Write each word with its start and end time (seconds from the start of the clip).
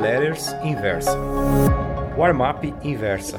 Newsletters 0.00 0.54
Inversa. 0.64 1.14
Warmap 2.16 2.64
Inversa. 2.82 3.38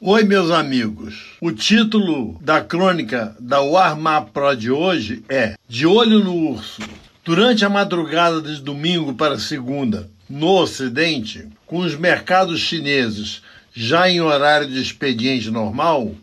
Oi, 0.00 0.22
meus 0.22 0.52
amigos. 0.52 1.36
O 1.40 1.50
título 1.50 2.38
da 2.40 2.60
crônica 2.60 3.36
da 3.40 3.60
Warmap 3.60 4.30
Pro 4.30 4.54
de 4.54 4.70
hoje 4.70 5.24
é 5.28 5.54
De 5.68 5.84
Olho 5.84 6.22
no 6.22 6.52
Urso. 6.52 6.80
Durante 7.24 7.64
a 7.64 7.68
madrugada 7.68 8.40
de 8.40 8.62
domingo 8.62 9.14
para 9.14 9.40
segunda, 9.40 10.08
no 10.30 10.60
Ocidente, 10.60 11.48
com 11.66 11.78
os 11.78 11.96
mercados 11.96 12.60
chineses 12.60 13.42
já 13.74 14.08
em 14.08 14.20
horário 14.20 14.68
de 14.68 14.80
expediente 14.80 15.50
normal, 15.50 16.14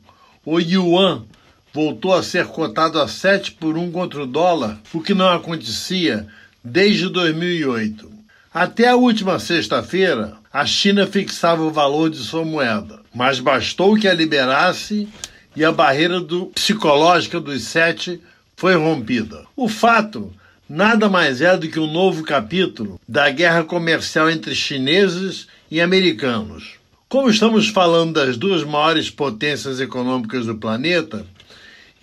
o 0.46 0.60
yuan 0.62 1.26
voltou 1.74 2.14
a 2.14 2.22
ser 2.22 2.46
cotado 2.46 3.02
a 3.02 3.08
7 3.08 3.54
por 3.54 3.76
1 3.76 3.92
contra 3.92 4.22
o 4.22 4.28
dólar, 4.28 4.80
o 4.94 5.02
que 5.02 5.16
não 5.16 5.28
acontecia 5.28 6.28
desde 6.64 7.10
2008. 7.10 8.12
Até 8.54 8.88
a 8.88 8.96
última 8.96 9.40
sexta-feira, 9.40 10.38
a 10.54 10.68
China 10.68 11.08
fixava 11.08 11.64
o 11.64 11.72
valor 11.72 12.12
de 12.12 12.18
sua 12.18 12.46
moeda, 12.46 13.00
mas 13.14 13.40
bastou 13.40 13.98
que 13.98 14.08
a 14.08 14.14
liberasse 14.14 15.10
e 15.56 15.66
a 15.66 15.72
barreira 15.72 16.22
do, 16.22 16.46
psicológica 16.48 17.40
dos 17.40 17.64
sete 17.64 18.22
foi 18.56 18.76
rompida. 18.76 19.44
O 19.56 19.68
fato 19.68 20.32
nada 20.70 21.10
mais 21.10 21.42
é 21.42 21.58
do 21.58 21.68
que 21.68 21.80
um 21.80 21.92
novo 21.92 22.24
capítulo 22.24 23.02
da 23.08 23.32
guerra 23.32 23.64
comercial 23.64 24.30
entre 24.30 24.54
chineses 24.54 25.48
e 25.72 25.82
americanos. 25.82 26.76
Como 27.10 27.30
estamos 27.30 27.68
falando 27.68 28.14
das 28.14 28.38
duas 28.38 28.64
maiores 28.64 29.10
potências 29.10 29.80
econômicas 29.80 30.46
do 30.46 30.56
planeta, 30.56 31.26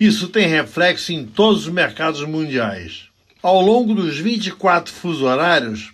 isso 0.01 0.29
tem 0.29 0.47
reflexo 0.47 1.13
em 1.13 1.23
todos 1.23 1.67
os 1.67 1.71
mercados 1.71 2.23
mundiais. 2.23 3.03
Ao 3.39 3.61
longo 3.61 3.93
dos 3.93 4.17
24 4.17 4.91
fuso 4.91 5.25
horários, 5.25 5.91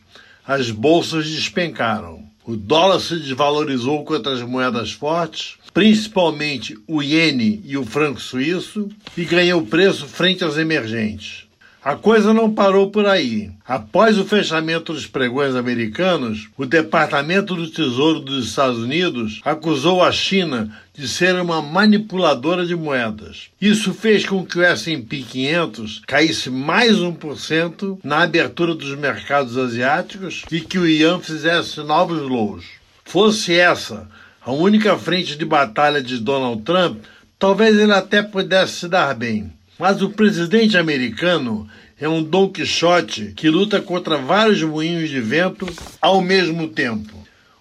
as 0.48 0.72
bolsas 0.72 1.30
despencaram. 1.30 2.24
O 2.46 2.56
dólar 2.56 3.02
se 3.02 3.18
desvalorizou 3.18 4.06
contra 4.06 4.32
as 4.32 4.42
moedas 4.42 4.94
fortes, 4.94 5.56
principalmente 5.74 6.80
o 6.88 7.04
iene 7.04 7.62
e 7.66 7.78
o 7.78 7.86
franco 7.86 8.22
suíço, 8.22 8.88
e 9.18 9.26
ganhou 9.26 9.66
preço 9.66 10.08
frente 10.08 10.42
aos 10.42 10.56
emergentes. 10.56 11.46
A 11.88 11.96
coisa 11.96 12.34
não 12.34 12.54
parou 12.54 12.92
por 12.92 13.06
aí. 13.06 13.50
Após 13.66 14.18
o 14.18 14.26
fechamento 14.26 14.92
dos 14.92 15.08
pregões 15.08 15.56
americanos, 15.56 16.50
o 16.58 16.66
Departamento 16.66 17.56
do 17.56 17.72
Tesouro 17.72 18.20
dos 18.20 18.50
Estados 18.50 18.80
Unidos 18.80 19.40
acusou 19.46 20.04
a 20.04 20.12
China 20.12 20.70
de 20.94 21.08
ser 21.08 21.34
uma 21.36 21.62
manipuladora 21.62 22.66
de 22.66 22.76
moedas. 22.76 23.48
Isso 23.62 23.94
fez 23.94 24.26
com 24.26 24.46
que 24.46 24.60
o 24.60 24.64
S&P 24.64 25.24
500 25.24 26.02
caísse 26.06 26.50
mais 26.50 26.98
1% 26.98 28.00
na 28.04 28.24
abertura 28.24 28.76
dos 28.76 28.94
mercados 28.98 29.58
asiáticos 29.58 30.44
e 30.52 30.60
que 30.60 30.78
o 30.78 30.86
yuan 30.86 31.22
fizesse 31.22 31.80
novos 31.80 32.22
lows. 32.22 32.66
Fosse 33.06 33.58
essa 33.58 34.10
a 34.42 34.52
única 34.52 34.98
frente 34.98 35.38
de 35.38 35.46
batalha 35.46 36.04
de 36.04 36.18
Donald 36.18 36.64
Trump, 36.64 36.98
talvez 37.40 37.80
ele 37.80 37.94
até 37.94 38.22
pudesse 38.22 38.74
se 38.74 38.90
dar 38.90 39.16
bem. 39.16 39.56
Mas 39.78 40.02
o 40.02 40.10
presidente 40.10 40.78
americano 40.78 41.70
é 42.00 42.08
um 42.08 42.24
Don 42.24 42.50
Quixote 42.50 43.34
que 43.36 43.50
luta 43.50 43.82
contra 43.82 44.18
vários 44.18 44.62
moinhos 44.64 45.10
de 45.10 45.20
vento 45.20 45.68
ao 46.02 46.22
mesmo 46.22 46.68
tempo. 46.68 47.16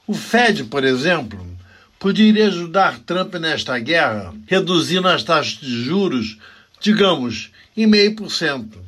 O 0.07 0.15
Fed, 0.15 0.65
por 0.65 0.85
exemplo, 0.85 1.45
poderia 1.99 2.47
ajudar 2.47 3.01
Trump 3.01 3.35
nesta 3.35 3.79
guerra, 3.79 4.35
reduzindo 4.47 5.09
as 5.09 5.23
taxas 5.25 5.59
de 5.59 5.85
juros, 5.85 6.39
digamos, 6.81 7.51
em 7.77 7.87
meio 7.87 8.15
por 8.15 8.31
cento. 8.31 8.79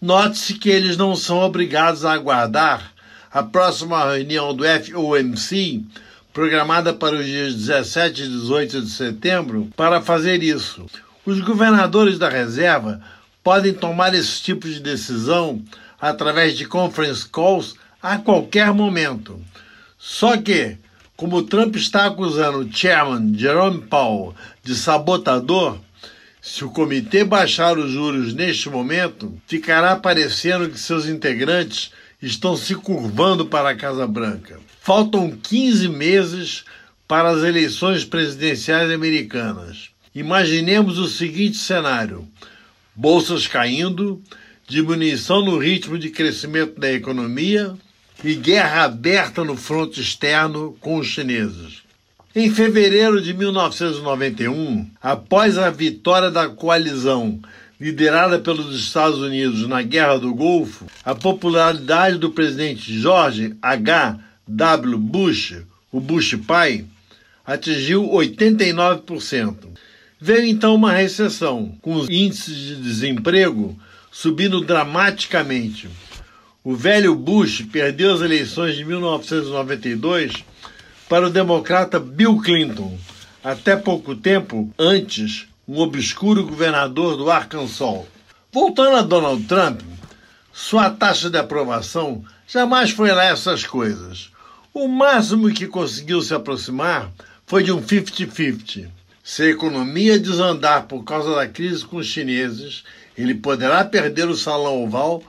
Note-se 0.00 0.54
que 0.54 0.68
eles 0.68 0.96
não 0.96 1.14
são 1.14 1.38
obrigados 1.40 2.04
a 2.04 2.12
aguardar 2.12 2.92
a 3.30 3.42
próxima 3.42 4.12
reunião 4.12 4.54
do 4.54 4.64
FOMC, 4.64 5.84
programada 6.32 6.92
para 6.92 7.16
os 7.16 7.24
dias 7.24 7.54
17 7.54 8.22
e 8.22 8.28
18 8.28 8.82
de 8.82 8.90
setembro, 8.90 9.68
para 9.76 10.02
fazer 10.02 10.42
isso. 10.42 10.86
Os 11.24 11.40
governadores 11.40 12.18
da 12.18 12.28
reserva 12.28 13.00
podem 13.44 13.72
tomar 13.72 14.12
esse 14.12 14.42
tipo 14.42 14.68
de 14.68 14.80
decisão 14.80 15.62
através 16.00 16.56
de 16.56 16.64
conference 16.64 17.28
calls 17.28 17.76
a 18.02 18.18
qualquer 18.18 18.72
momento. 18.72 19.40
Só 19.96 20.36
que, 20.36 20.76
como 21.16 21.44
Trump 21.44 21.76
está 21.76 22.06
acusando 22.06 22.58
o 22.58 22.72
chairman 22.72 23.38
Jerome 23.38 23.82
Powell 23.82 24.34
de 24.64 24.74
sabotador, 24.74 25.78
se 26.40 26.64
o 26.64 26.70
comitê 26.70 27.22
baixar 27.22 27.78
os 27.78 27.92
juros 27.92 28.34
neste 28.34 28.68
momento, 28.68 29.40
ficará 29.46 29.94
parecendo 29.94 30.68
que 30.68 30.78
seus 30.78 31.06
integrantes 31.06 31.92
estão 32.20 32.56
se 32.56 32.74
curvando 32.74 33.46
para 33.46 33.70
a 33.70 33.76
Casa 33.76 34.08
Branca. 34.08 34.58
Faltam 34.80 35.30
15 35.30 35.88
meses 35.88 36.64
para 37.06 37.30
as 37.30 37.44
eleições 37.44 38.04
presidenciais 38.04 38.90
americanas. 38.90 39.91
Imaginemos 40.14 40.98
o 40.98 41.08
seguinte 41.08 41.56
cenário: 41.56 42.28
bolsas 42.94 43.46
caindo, 43.46 44.20
diminuição 44.68 45.42
no 45.42 45.56
ritmo 45.58 45.98
de 45.98 46.10
crescimento 46.10 46.78
da 46.78 46.92
economia 46.92 47.74
e 48.22 48.34
guerra 48.34 48.84
aberta 48.84 49.42
no 49.42 49.56
fronte 49.56 50.00
externo 50.00 50.76
com 50.80 50.98
os 50.98 51.06
chineses. 51.06 51.82
Em 52.34 52.50
fevereiro 52.50 53.20
de 53.20 53.34
1991, 53.34 54.86
após 55.02 55.58
a 55.58 55.70
vitória 55.70 56.30
da 56.30 56.48
coalizão 56.48 57.40
liderada 57.80 58.38
pelos 58.38 58.78
Estados 58.78 59.18
Unidos 59.18 59.66
na 59.66 59.82
Guerra 59.82 60.18
do 60.18 60.32
Golfo, 60.34 60.86
a 61.04 61.14
popularidade 61.14 62.16
do 62.16 62.30
presidente 62.30 62.96
George 62.98 63.56
H. 63.60 64.18
W. 64.46 64.98
Bush, 64.98 65.56
o 65.90 66.00
Bush 66.00 66.36
pai, 66.46 66.84
atingiu 67.44 68.08
89%. 68.08 69.72
Veio 70.24 70.46
então 70.46 70.76
uma 70.76 70.92
recessão, 70.92 71.76
com 71.82 71.96
os 71.96 72.08
índices 72.08 72.56
de 72.56 72.76
desemprego 72.76 73.76
subindo 74.08 74.60
dramaticamente. 74.60 75.90
O 76.62 76.76
velho 76.76 77.16
Bush 77.16 77.62
perdeu 77.72 78.14
as 78.14 78.20
eleições 78.20 78.76
de 78.76 78.84
1992 78.84 80.44
para 81.08 81.26
o 81.26 81.30
democrata 81.30 81.98
Bill 81.98 82.38
Clinton, 82.38 82.96
até 83.42 83.74
pouco 83.74 84.14
tempo 84.14 84.72
antes, 84.78 85.48
um 85.66 85.80
obscuro 85.80 86.46
governador 86.46 87.16
do 87.16 87.28
Arkansas. 87.28 88.06
Voltando 88.52 88.98
a 88.98 89.02
Donald 89.02 89.42
Trump, 89.46 89.80
sua 90.52 90.88
taxa 90.88 91.30
de 91.30 91.38
aprovação 91.38 92.24
jamais 92.46 92.92
foi 92.92 93.10
lá 93.10 93.24
essas 93.24 93.66
coisas. 93.66 94.30
O 94.72 94.86
máximo 94.86 95.52
que 95.52 95.66
conseguiu 95.66 96.22
se 96.22 96.32
aproximar 96.32 97.10
foi 97.44 97.64
de 97.64 97.72
um 97.72 97.82
50-50. 97.82 99.01
Se 99.22 99.44
a 99.44 99.50
economia 99.50 100.18
desandar 100.18 100.86
por 100.86 101.04
causa 101.04 101.36
da 101.36 101.46
crise 101.46 101.84
com 101.84 101.98
os 101.98 102.06
chineses, 102.06 102.82
ele 103.16 103.36
poderá 103.36 103.84
perder 103.84 104.28
o 104.28 104.36
salão 104.36 104.82
oval 104.82 105.22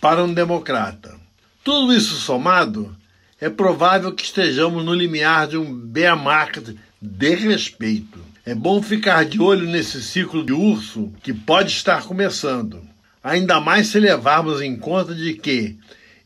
para 0.00 0.22
um 0.22 0.32
democrata. 0.32 1.16
Tudo 1.64 1.92
isso 1.92 2.14
somado, 2.14 2.96
é 3.40 3.50
provável 3.50 4.12
que 4.12 4.22
estejamos 4.22 4.84
no 4.84 4.94
limiar 4.94 5.48
de 5.48 5.56
um 5.56 5.74
bear 5.74 6.16
market 6.16 6.76
de 7.00 7.34
respeito. 7.34 8.20
É 8.46 8.54
bom 8.54 8.80
ficar 8.80 9.24
de 9.24 9.40
olho 9.40 9.66
nesse 9.66 10.00
ciclo 10.00 10.44
de 10.44 10.52
urso 10.52 11.12
que 11.22 11.32
pode 11.32 11.72
estar 11.72 12.04
começando. 12.04 12.80
Ainda 13.22 13.60
mais 13.60 13.88
se 13.88 13.98
levarmos 13.98 14.60
em 14.60 14.76
conta 14.76 15.14
de 15.14 15.34
que, 15.34 15.76